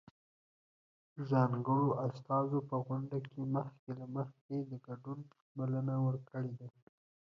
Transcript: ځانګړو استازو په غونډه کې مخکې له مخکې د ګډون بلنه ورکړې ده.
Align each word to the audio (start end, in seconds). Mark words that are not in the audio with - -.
ځانګړو 1.29 1.87
استازو 2.07 2.59
په 2.69 2.75
غونډه 2.85 3.17
کې 3.29 3.41
مخکې 3.55 3.89
له 3.99 4.05
مخکې 4.15 4.55
د 4.61 4.71
ګډون 4.87 5.19
بلنه 5.57 5.95
ورکړې 6.05 6.51
ده. 6.59 6.67